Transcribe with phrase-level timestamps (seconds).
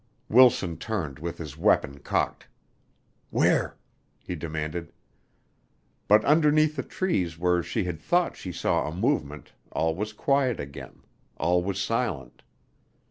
[0.29, 2.47] Wilson turned with his weapon cocked.
[3.29, 3.77] "Where?"
[4.23, 4.91] he demanded.
[6.07, 10.59] But underneath the trees where she had thought she saw a movement all was quiet
[10.59, 11.03] again
[11.37, 12.41] all was silent.